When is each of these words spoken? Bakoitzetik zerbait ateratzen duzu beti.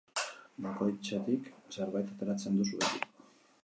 Bakoitzetik 0.67 1.53
zerbait 1.77 2.13
ateratzen 2.17 2.61
duzu 2.63 2.85
beti. 2.85 3.09